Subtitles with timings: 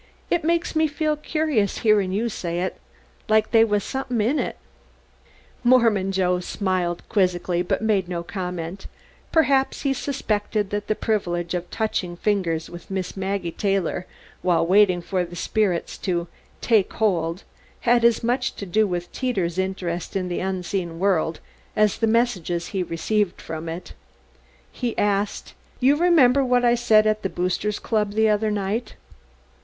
[0.31, 2.77] It makes me feel cur'ous, hearin' you say it
[3.29, 4.57] like they was somethin' in it."
[5.63, 8.87] Mormon Joe smiled quizzically but made no comment;
[9.31, 14.07] perhaps he suspected that the privilege of touching fingers with Miss Maggie Taylor
[14.41, 16.27] while waiting for the spirits to
[16.61, 17.43] "take holt"
[17.81, 21.39] had as much to do with Teeters' interest in the unseen world
[21.75, 23.93] as the messages he received from it.
[24.71, 28.95] He asked: "You remember what I said at the Boosters' Club the other night?"